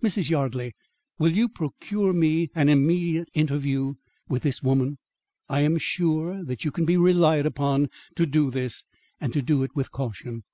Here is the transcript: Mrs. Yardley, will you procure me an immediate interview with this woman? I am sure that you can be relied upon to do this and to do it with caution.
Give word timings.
Mrs. 0.00 0.30
Yardley, 0.30 0.74
will 1.18 1.32
you 1.32 1.48
procure 1.48 2.12
me 2.12 2.48
an 2.54 2.68
immediate 2.68 3.28
interview 3.34 3.94
with 4.28 4.44
this 4.44 4.62
woman? 4.62 4.98
I 5.48 5.62
am 5.62 5.76
sure 5.76 6.44
that 6.44 6.64
you 6.64 6.70
can 6.70 6.84
be 6.84 6.96
relied 6.96 7.46
upon 7.46 7.88
to 8.14 8.24
do 8.24 8.52
this 8.52 8.84
and 9.20 9.32
to 9.32 9.42
do 9.42 9.64
it 9.64 9.74
with 9.74 9.90
caution. 9.90 10.44